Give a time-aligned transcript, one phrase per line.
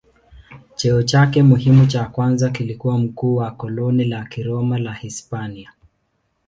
[0.75, 5.73] Cheo chake muhimu cha kwanza kilikuwa mkuu wa koloni la Kiroma la Hispania.